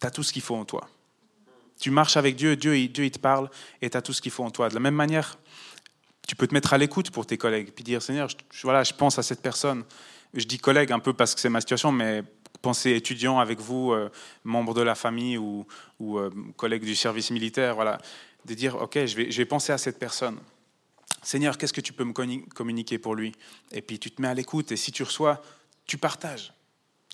[0.00, 0.88] tu as tout ce qu'il faut en toi.
[1.84, 3.50] Tu marches avec Dieu, Dieu, Dieu il te parle
[3.82, 4.70] et tu as tout ce qu'il faut en toi.
[4.70, 5.36] De la même manière,
[6.26, 8.94] tu peux te mettre à l'écoute pour tes collègues, puis dire Seigneur, je, voilà, je
[8.94, 9.84] pense à cette personne.
[10.32, 12.22] Je dis collègue un peu parce que c'est ma situation, mais
[12.62, 14.10] pensez étudiant avec vous, euh,
[14.44, 15.66] membre de la famille ou,
[16.00, 18.00] euh, collègue du service militaire, voilà,
[18.46, 20.38] de dire ok, je vais penser à cette personne.
[21.22, 23.32] Seigneur, qu'est-ce que tu peux me communiquer pour lui?
[23.72, 25.42] Et puis tu te mets à l'écoute et si tu reçois,
[25.84, 26.54] tu partages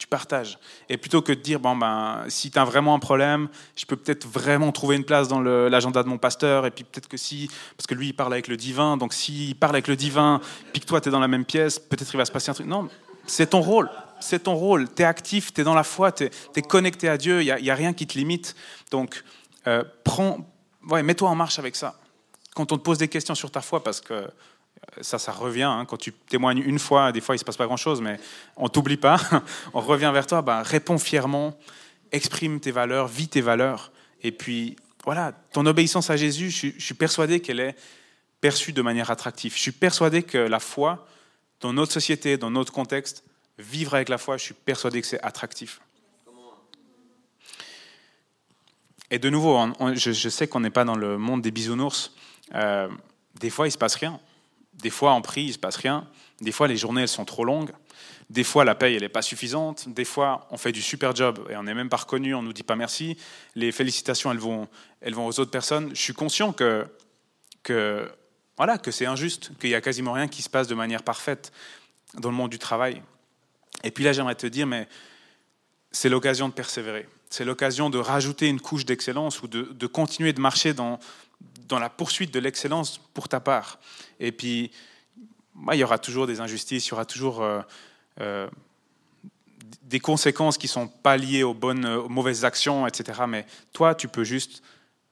[0.01, 0.59] tu partages.
[0.89, 3.97] Et plutôt que de dire, bon, ben, si tu as vraiment un problème, je peux
[3.97, 7.51] peut-être vraiment trouver une place dans l'agenda de mon pasteur, et puis peut-être que si,
[7.77, 10.41] parce que lui, il parle avec le divin, donc s'il parle avec le divin,
[10.73, 12.55] puis que toi, tu es dans la même pièce, peut-être il va se passer un
[12.55, 12.67] truc.
[12.67, 12.89] Non,
[13.27, 13.91] c'est ton rôle.
[14.21, 14.89] C'est ton rôle.
[14.95, 17.71] Tu es actif, tu es dans la foi, tu es, connecté à Dieu, il n'y
[17.71, 18.57] a, rien qui te limite.
[18.91, 19.23] Donc,
[19.67, 19.85] euh,
[20.89, 22.01] ouais, mets-toi en marche avec ça.
[22.55, 24.31] Quand on te pose des questions sur ta foi, parce que
[25.01, 25.63] ça, ça revient.
[25.63, 28.19] Hein, quand tu témoignes une fois, des fois, il ne se passe pas grand-chose, mais
[28.57, 29.21] on t'oublie pas.
[29.75, 30.43] on revient vers toi.
[30.43, 31.57] Ben, réponds fièrement,
[32.13, 33.93] exprime tes valeurs, vis tes valeurs.
[34.23, 37.77] Et puis, voilà, ton obéissance à Jésus, je, je suis persuadé qu'elle est
[38.41, 39.55] perçue de manière attractive.
[39.55, 41.07] Je suis persuadé que la foi,
[41.61, 43.25] dans notre société, dans notre contexte,
[43.59, 45.81] vivre avec la foi, je suis persuadé que c'est attractif.
[49.11, 49.59] Et de nouveau,
[49.95, 52.13] je, sais qu'on n'est pas dans le monde des bisounours.
[52.55, 52.89] Euh,
[53.41, 54.21] des fois, il ne se passe rien.
[54.83, 56.07] Des fois, on prie, il ne se passe rien.
[56.41, 57.73] Des fois, les journées, elles sont trop longues.
[58.31, 59.89] Des fois, la paye, elle n'est pas suffisante.
[59.89, 62.47] Des fois, on fait du super job et on n'est même pas reconnu, on ne
[62.47, 63.17] nous dit pas merci.
[63.57, 64.69] Les félicitations, elles vont,
[65.01, 65.91] elles vont aux autres personnes.
[65.91, 66.87] Je suis conscient que,
[67.63, 68.09] que,
[68.57, 71.53] voilà, que c'est injuste, qu'il n'y a quasiment rien qui se passe de manière parfaite
[72.15, 73.03] dans le monde du travail.
[73.85, 74.89] Et puis là, j'aimerais te dire, mais
[75.93, 77.09] c'est l'occasion de persévérer.
[77.31, 80.99] C'est l'occasion de rajouter une couche d'excellence ou de, continuer de marcher dans,
[81.71, 83.79] dans la poursuite de l'excellence pour ta part.
[84.19, 84.71] Et puis,
[85.73, 87.61] il y aura toujours des injustices, il y aura toujours euh,
[88.21, 88.49] euh,
[89.83, 93.23] des conséquences qui ne sont pas liées aux bonnes, aux mauvaises actions, etc.
[93.27, 94.63] Mais toi, tu peux juste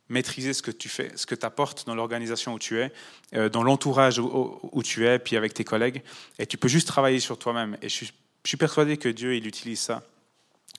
[0.09, 2.92] maîtriser ce que tu fais, ce que tu apportes dans l'organisation où tu es,
[3.35, 6.03] euh, dans l'entourage où, tu es, puis avec tes collègues.
[6.38, 7.77] Et tu peux juste travailler sur toi-même.
[7.83, 8.07] Et je
[8.44, 10.03] suis, persuadé que Dieu, il utilise ça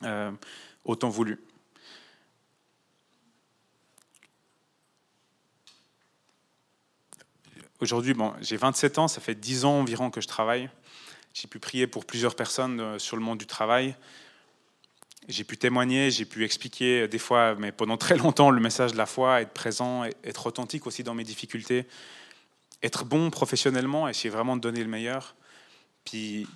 [0.04, 0.32] euh,
[0.84, 1.40] autant voulu.
[7.82, 10.70] Aujourd'hui, bon, j'ai 27 ans, ça fait 10 ans environ que je travaille.
[11.34, 13.96] J'ai pu prier pour plusieurs personnes euh, sur le monde du travail.
[15.30, 18.98] J'ai pu témoigner, j'ai pu expliquer des fois, mais pendant très longtemps, le message de
[18.98, 21.86] la foi, être présent, être authentique aussi dans mes difficultés,
[22.84, 25.36] être bon professionnellement, essayer vraiment de donner le meilleur.
[26.04, 26.48] Puis,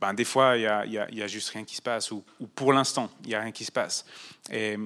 [0.00, 2.72] ben, des fois, il n'y a, a, juste rien qui se passe, ou, ou pour
[2.72, 4.04] l'instant, il n'y a rien qui se passe.
[4.50, 4.76] Et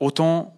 [0.00, 0.54] autant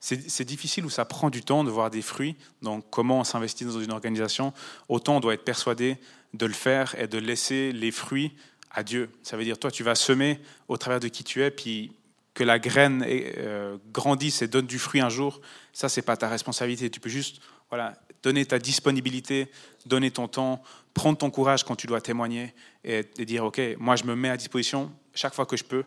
[0.00, 2.36] c'est difficile ou ça prend du temps de voir des fruits.
[2.62, 4.52] Donc, comment on s'investit dans une organisation
[4.88, 5.96] Autant on doit être persuadé
[6.34, 8.32] de le faire et de laisser les fruits
[8.70, 9.10] à Dieu.
[9.22, 11.92] Ça veut dire, toi, tu vas semer au travers de qui tu es, puis
[12.34, 15.40] que la graine euh, grandisse et donne du fruit un jour.
[15.72, 16.88] Ça, c'est pas ta responsabilité.
[16.90, 19.50] Tu peux juste, voilà, donner ta disponibilité,
[19.86, 20.62] donner ton temps,
[20.94, 24.36] prendre ton courage quand tu dois témoigner et, dire, ok, moi, je me mets à
[24.36, 25.84] disposition chaque fois que je peux.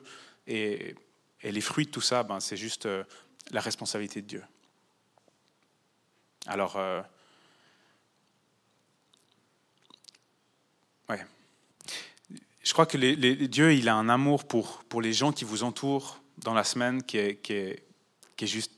[0.48, 0.96] Et,
[1.44, 3.04] les fruits de tout ça, ben, c'est juste euh,
[3.52, 4.44] la responsabilité de Dieu.
[6.48, 7.02] Alors, euh,
[11.10, 11.24] ouais.
[12.64, 13.16] Je crois que les,
[13.48, 17.04] Dieu, il a un amour pour, pour les gens qui vous entourent dans la semaine
[17.04, 17.84] qui est, qui est,
[18.36, 18.72] qui est juste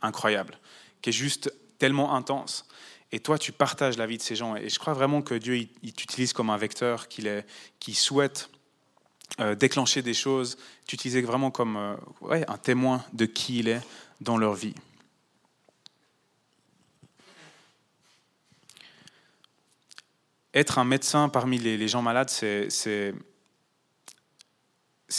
[0.00, 0.58] incroyable,
[1.02, 2.66] qui est juste tellement intense.
[3.12, 4.54] Et toi, tu partages la vie de ces gens.
[4.56, 8.50] Et je crois vraiment que Dieu, il, t'utilise comme un vecteur, qu'il souhaite
[9.40, 13.80] euh, déclencher des choses, t'utiliser vraiment comme euh, un témoin de qui il est
[14.20, 14.74] dans leur vie.
[20.52, 23.14] Être un médecin parmi les, gens malades, c'est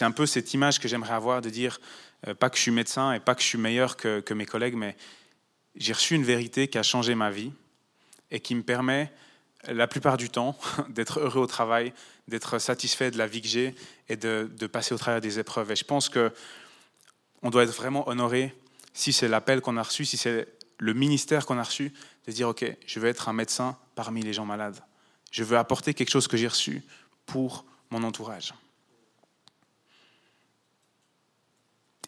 [0.01, 1.79] un peu cette image que j'aimerais avoir de dire,
[2.27, 4.45] euh, pas que je suis médecin et pas que je suis meilleur que, que mes
[4.45, 4.95] collègues, mais
[5.75, 7.53] j'ai reçu une vérité qui a changé ma vie
[8.29, 9.11] et qui me permet
[9.67, 10.57] la plupart du temps
[10.89, 11.93] d'être heureux au travail,
[12.31, 13.75] d'être satisfait de la vie que j'ai
[14.07, 15.69] et de, passer au travers des épreuves.
[15.71, 16.31] Et je pense que
[17.43, 18.55] on doit être vraiment honoré
[18.93, 20.47] si c'est l'appel qu'on a reçu, si c'est
[20.79, 21.93] le ministère qu'on a reçu,
[22.25, 24.81] de dire ok, je veux être un médecin parmi les gens malades.
[25.31, 26.83] Je veux apporter quelque chose que j'ai reçu
[27.25, 28.53] pour mon entourage.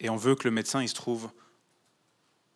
[0.00, 1.30] Et on veut que le médecin il se trouve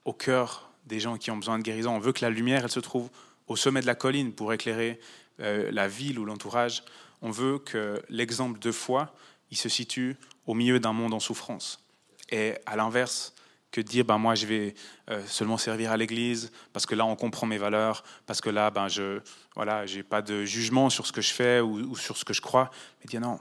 [0.06, 1.94] au cœur des gens qui ont besoin de guérison.
[1.94, 3.10] On veut que la lumière elle se trouve
[3.46, 4.98] au sommet de la colline pour éclairer
[5.40, 6.82] euh, la ville ou l'entourage.
[7.22, 9.14] On veut que l'exemple de foi,
[9.50, 11.84] il se situe au milieu d'un monde en souffrance.
[12.30, 13.34] Et à l'inverse,
[13.70, 14.74] que dire ben moi je vais
[15.10, 18.70] euh, seulement servir à l'église parce que là on comprend mes valeurs parce que là
[18.70, 19.20] ben je
[19.54, 22.40] voilà j'ai pas de jugement sur ce que je fais ou, sur ce que je
[22.40, 22.70] crois.
[23.00, 23.38] Mais dire non.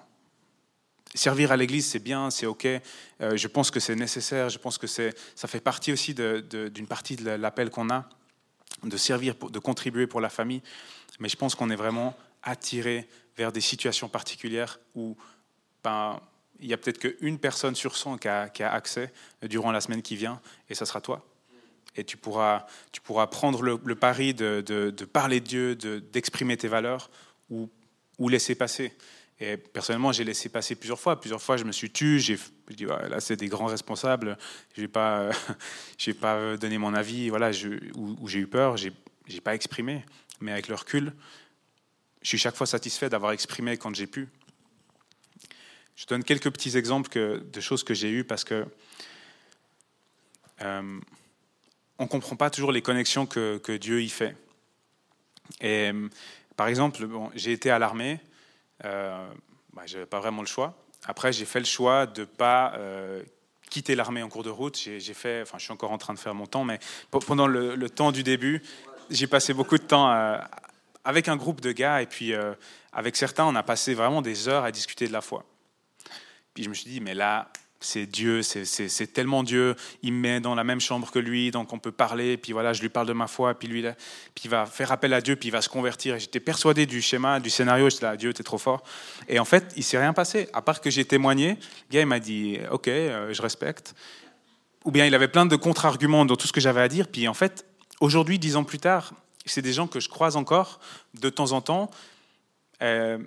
[1.16, 2.66] Servir à l'église c'est bien c'est ok.
[2.66, 4.50] Euh, je pense que c'est nécessaire.
[4.50, 8.10] Je pense que c'est ça fait partie aussi d'une partie de l'appel qu'on a
[8.84, 10.62] de servir, de contribuer pour la famille,
[11.20, 15.15] mais je pense qu'on est vraiment attiré vers des situations particulières où
[15.84, 16.19] ben,
[16.60, 20.15] il y a peut-être qu'une personne sur 100 qui a, accès durant la semaine qui
[20.15, 21.26] vient, et ça sera toi.
[21.95, 26.67] Et tu pourras, tu pourras prendre le, pari de, de, parler de Dieu, d'exprimer tes
[26.67, 27.10] valeurs,
[27.50, 27.69] ou,
[28.17, 28.93] ou laisser passer.
[29.39, 31.19] Et personnellement, j'ai laissé passer plusieurs fois.
[31.19, 32.19] Plusieurs fois, je me suis tué.
[32.19, 32.39] J'ai
[32.71, 34.38] dit, là, c'est des grands responsables.
[34.76, 35.30] Je n'ai pas,
[36.21, 37.30] pas donné mon avis.
[37.30, 38.89] Voilà, je, où, j'ai eu peur, je
[39.30, 40.04] n'ai pas exprimé.
[40.41, 41.13] Mais avec le recul,
[42.28, 44.28] je suis chaque fois satisfait d'avoir exprimé quand j'ai pu.
[45.96, 47.10] Je donne quelques petits exemples
[47.40, 48.66] de choses que j'ai eues parce que
[50.62, 51.00] euh,
[51.98, 54.36] on ne comprend pas toujours les connexions que, Dieu y fait.
[55.62, 55.94] Et
[56.58, 58.20] par exemple, bon, j'ai été à l'armée,
[58.84, 59.26] euh,
[59.72, 60.78] bah, je n'avais pas vraiment le choix.
[61.06, 63.24] Après, j'ai fait le choix de ne pas euh,
[63.70, 64.76] quitter l'armée en cours de route.
[64.76, 67.76] J'ai fait, enfin, je suis encore en train de faire mon temps, mais pendant le,
[67.78, 68.62] le temps du début,
[69.10, 70.38] j'ai passé beaucoup de temps euh,
[71.08, 72.54] avec un groupe de gars, et puis euh,
[72.91, 75.46] avec certains, on a passé vraiment des heures à discuter de la foi.
[76.54, 80.39] Puis je me suis dit, mais là, c'est Dieu, c'est tellement Dieu, il me met
[80.41, 83.08] dans la même chambre que lui, donc on peut parler, puis voilà, je lui parle
[83.08, 83.84] de ma foi, puis lui,
[84.36, 86.15] puis il va faire appel à Dieu, puis il va se convertir.
[86.15, 88.84] Et j'étais persuadé du schéma, du scénario, j'étais là, Dieu, t'es trop fort.
[89.30, 91.52] Et en fait, il s'est rien passé, à part que j'ai témoigné.
[91.89, 93.96] Le gars, il m'a dit, ok, euh, je respecte.
[94.84, 97.30] Ou bien il avait plein de contre-arguments dans tout ce que j'avais à dire, puis
[97.30, 97.65] en fait,
[98.02, 99.13] aujourd'hui, dix ans plus tard,
[99.52, 100.80] c'est des gens que je croise encore
[101.14, 101.90] de temps en temps.
[102.82, 103.18] Euh,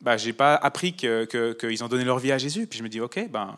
[0.00, 2.66] bah, j'ai pas appris qu'ils que, ont donné leur vie à Jésus.
[2.66, 3.56] Puis je me dis, ok, ben,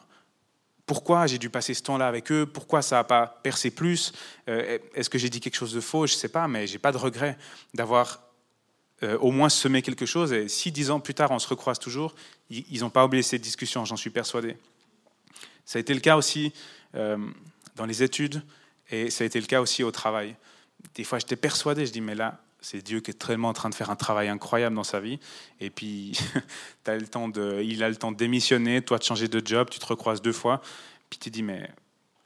[0.87, 2.47] pourquoi j'ai dû passer ce temps-là avec eux?
[2.47, 4.13] Pourquoi ça n'a pas percé plus?
[4.49, 6.07] Euh, Est-ce que j'ai dit quelque chose de faux?
[6.07, 7.39] Je ne sais pas, mais j'ai pas de regret
[7.75, 8.21] d'avoir
[9.03, 10.33] euh, au moins semé quelque chose.
[10.33, 12.15] Et si dix ans plus tard, on se recroise toujours,
[12.51, 14.57] ils n'ont pas oublié cette discussion, j'en suis persuadé.
[15.65, 16.53] Ça a été le cas aussi
[16.95, 17.17] euh,
[17.77, 18.43] dans les études
[18.91, 20.37] et ça a été le cas aussi au travail.
[20.95, 23.69] Des fois, j'étais persuadé, je dis, mais là, c'est Dieu qui est tellement en train
[23.69, 25.19] de faire un travail incroyable dans sa vie.
[25.61, 26.19] Et puis,
[26.87, 29.69] as le temps de, il a le temps de démissionner, toi de changer de job,
[29.71, 30.61] tu te recroises deux fois.
[31.11, 31.69] Puis tu dis, mais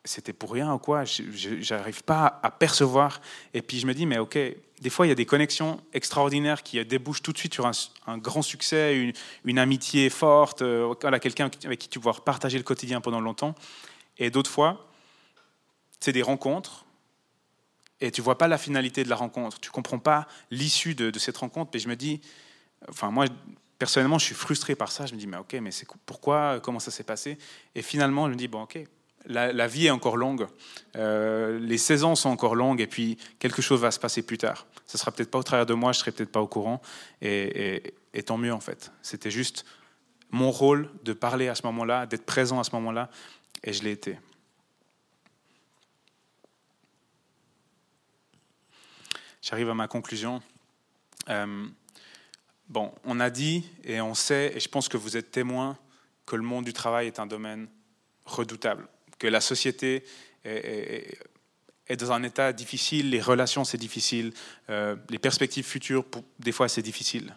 [0.05, 1.05] c'était pour rien ou quoi?
[1.05, 3.21] Je n'arrive pas à percevoir.
[3.55, 4.38] Et puis je me dis, mais ok,
[4.81, 8.19] des fois il y a des connexions extraordinaires qui débouchent tout de suite sur un,
[8.19, 9.12] grand succès,
[9.45, 13.55] une, amitié forte, euh, à quelqu'un avec qui tu vas partager le quotidien pendant longtemps.
[14.19, 14.87] Et d'autres fois,
[16.01, 16.86] c'est des rencontres
[18.01, 21.37] et tu vois pas la finalité de la rencontre, tu comprends pas l'issue de, cette
[21.37, 21.71] rencontre.
[21.75, 22.21] Et je me dis,
[22.89, 23.27] enfin moi
[23.79, 25.07] personnellement, je suis frustré par ça.
[25.07, 27.39] Je me dis, mais ok, mais c'est pourquoi, comment ça s'est passé?
[27.75, 28.79] Et finalement, je me dis, bon, ok,
[29.27, 30.47] la, vie est encore longue,
[30.97, 34.67] euh, les saisons sont encore longues, et puis quelque chose va se passer plus tard.
[34.87, 36.81] Ce sera peut-être pas au travers de moi, je serai peut-être pas au courant,
[37.21, 37.83] et
[38.25, 38.93] tant mieux en fait.
[39.03, 39.65] C'était juste
[40.31, 43.11] mon rôle de parler à ce moment-là, d'être présent à ce moment-là,
[43.65, 44.17] et je l'ai été.
[49.49, 50.43] J'arrive à ma conclusion.
[51.29, 51.69] Euh,
[52.69, 55.79] bon, on a dit et on sait, et je pense que vous êtes témoins,
[56.27, 57.69] que le monde du travail est un domaine
[58.25, 58.89] redoutable,
[59.21, 60.03] que la société
[60.45, 61.17] est,
[61.97, 64.33] dans un état difficile, les relations c'est difficile,
[64.69, 66.05] euh, les perspectives futures,
[66.41, 67.37] des fois c'est difficile.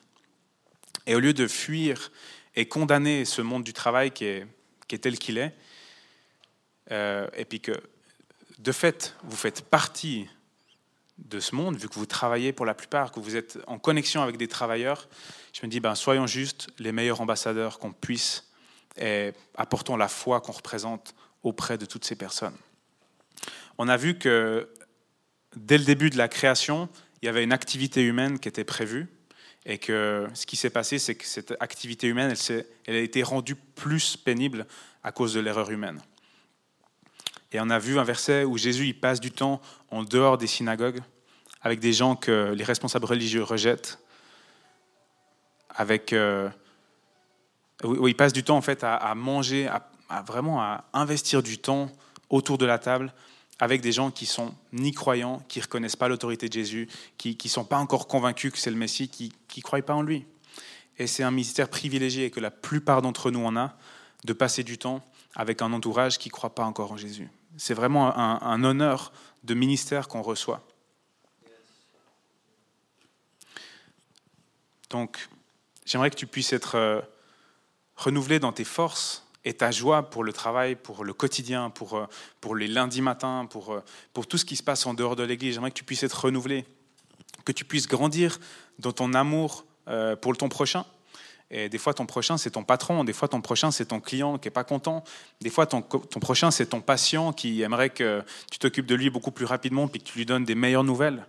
[1.06, 2.12] Et au lieu de fuir
[2.56, 4.48] et condamner ce monde du travail qui est,
[4.88, 5.56] qui est tel qu'il est,
[6.89, 7.74] euh, et puis que
[8.58, 10.28] de fait vous faites partie
[11.25, 14.21] de ce monde, vu que vous travaillez pour la plupart, que vous êtes en connexion
[14.21, 15.08] avec des travailleurs,
[15.53, 18.51] je me dis, ben, soyons juste les meilleurs ambassadeurs qu'on puisse
[18.97, 22.55] et apportons la foi qu'on représente auprès de toutes ces personnes.
[23.77, 24.69] On a vu que
[25.55, 26.89] dès le début de la création,
[27.21, 29.08] il y avait une activité humaine qui était prévue
[29.65, 33.23] et que ce qui s'est passé, c'est que cette activité humaine, elle, elle a été
[33.23, 34.65] rendue plus pénible
[35.03, 36.01] à cause de l'erreur humaine.
[37.51, 40.47] Et on a vu un verset où Jésus il passe du temps en dehors des
[40.47, 41.01] synagogues
[41.62, 43.99] avec des gens que les responsables religieux rejettent,
[45.69, 46.49] avec euh,
[47.83, 51.91] où il passe du temps en fait à, manger, à, vraiment à investir du temps
[52.29, 53.13] autour de la table
[53.62, 57.49] avec des gens qui sont ni croyants, qui reconnaissent pas l'autorité de Jésus, qui ne
[57.49, 60.25] sont pas encore convaincus que c'est le Messie, qui ne croient pas en lui.
[60.97, 63.75] Et c'est un mystère privilégié que la plupart d'entre nous en a,
[64.23, 65.03] de passer du temps
[65.35, 67.29] avec un entourage qui ne croit pas encore en Jésus.
[67.60, 69.12] C'est vraiment un, honneur
[69.43, 70.65] de ministère qu'on reçoit.
[74.89, 75.28] Donc,
[75.86, 77.02] j'aimerais que tu puisses être euh,
[77.98, 82.06] renouvelé dans tes forces et ta joie pour le travail, pour le quotidien, pour, euh,
[82.39, 85.24] pour les lundis matins, pour, euh, pour tout ce qui se passe en dehors de
[85.24, 85.56] l'Église.
[85.56, 86.65] J'aimerais que tu puisses être renouvelé,
[87.43, 88.39] que tu puisses grandir
[88.80, 89.66] dans ton amour
[90.22, 90.86] pour ton prochain,
[91.52, 93.04] et des fois, ton prochain, c'est ton patron.
[93.04, 95.04] Des fois, ton prochain, c'est ton client qui n'est pas content.
[95.41, 99.10] Des fois, ton, ton prochain, c'est ton patient qui aimerait que tu t'occupes de lui
[99.10, 101.26] beaucoup plus rapidement puis que tu lui donnes des meilleures nouvelles.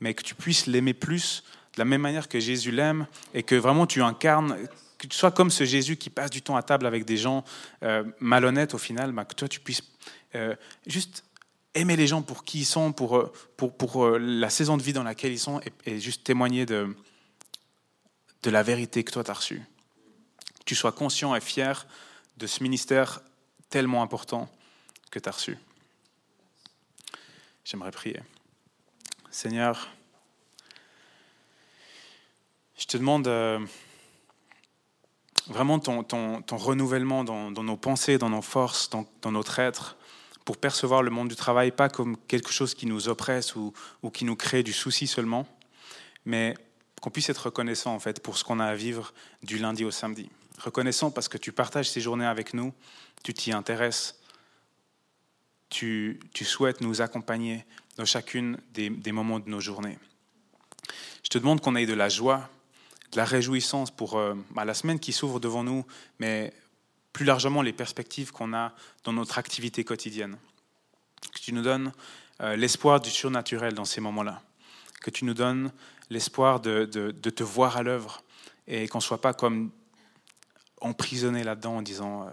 [0.00, 1.44] Mais que tu puisses l'aimer plus
[1.74, 4.56] de la même manière que Jésus l'aime et que vraiment tu incarnes,
[4.98, 7.44] que tu sois comme ce Jésus qui passe du temps à table avec des gens
[7.82, 9.82] euh, malhonnêtes au final, bah, que toi, tu puisses
[10.34, 11.22] euh, juste
[11.74, 14.92] aimer les gens pour qui ils sont, pour, euh, pour, pour la saison de vie
[14.92, 16.96] dans laquelle ils sont et, et juste témoigner de
[18.42, 19.62] de la vérité que toi tu as reçue.
[20.58, 21.86] Que tu sois conscient et fier
[22.36, 23.20] de ce ministère
[23.70, 24.48] tellement important
[25.10, 25.58] que tu as reçu.
[27.64, 28.20] J'aimerais prier.
[29.30, 29.88] Seigneur,
[32.78, 33.58] je te demande euh,
[35.48, 36.04] vraiment ton,
[36.52, 39.96] renouvellement dans, nos pensées, dans nos forces, dans, notre être,
[40.44, 43.72] pour percevoir le monde du travail pas comme quelque chose qui nous oppresse ou
[44.12, 45.46] qui nous crée du souci seulement,
[46.24, 46.54] mais
[47.06, 49.92] qu'on puisse être reconnaissant en fait pour ce qu'on a à vivre du lundi au
[49.92, 50.28] samedi.
[50.58, 52.74] Reconnaissant parce que tu partages ces journées avec nous,
[53.22, 54.18] tu t'y intéresses,
[55.68, 57.64] tu, tu, souhaites nous accompagner
[57.96, 60.00] dans chacune des, des moments de nos journées.
[61.22, 62.50] Je te demande qu'on ait de la joie,
[63.12, 65.86] de la réjouissance pour euh, bah, la semaine qui s'ouvre devant nous,
[66.18, 66.52] mais
[67.12, 68.72] plus largement les perspectives qu'on a
[69.04, 70.38] dans notre activité quotidienne.
[71.32, 71.92] Que tu nous donnes
[72.40, 74.42] euh, l'espoir du surnaturel dans ces moments-là.
[75.02, 75.70] Que tu nous donnes
[76.10, 78.22] l'espoir de, de, de, te voir à l'œuvre
[78.66, 79.70] et qu'on ne soit pas comme
[80.80, 82.30] emprisonné là-dedans en disant euh,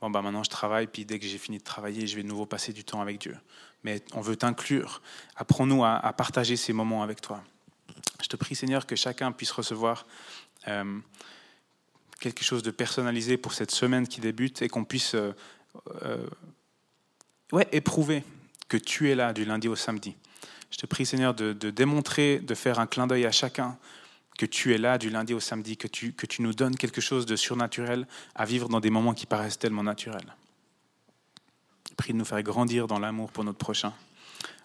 [0.00, 2.28] Bon, bah maintenant je travaille, puis dès que j'ai fini de travailler, je vais de
[2.28, 3.36] nouveau passer du temps avec Dieu.
[3.82, 5.00] Mais on veut t'inclure.
[5.36, 7.42] Apprends-nous à, partager ces moments avec toi.
[8.22, 10.06] Je te prie, Seigneur, que chacun puisse recevoir.
[10.68, 10.98] Euh,
[12.20, 16.26] quelque chose de personnalisé pour cette semaine qui débute et qu'on puisse euh,
[17.52, 18.24] ouais, éprouver
[18.68, 20.16] que tu es là du lundi au samedi.
[20.76, 23.78] Je te prie, Seigneur, de, démontrer, de faire un clin d'œil à chacun
[24.36, 27.00] que tu es là du lundi au samedi, que tu, que tu nous donnes quelque
[27.00, 30.34] chose de surnaturel à vivre dans des moments qui paraissent tellement naturels.
[31.96, 33.94] Prie de nous faire grandir dans l'amour pour notre prochain.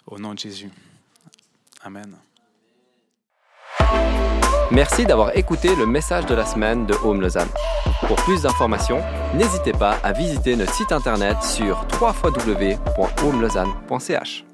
[0.06, 0.70] Au nom de Jésus.
[1.82, 2.18] Amen.
[4.70, 7.48] Merci d'avoir écouté le message de la semaine de Home Lausanne.
[8.06, 9.02] Pour plus d'informations,
[9.34, 14.51] n'hésitez pas à visiter notre site internet sur www.homelausanne.ch.